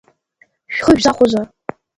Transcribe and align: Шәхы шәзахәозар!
Шәхы 0.75 0.95
шәзахәозар! 0.97 1.47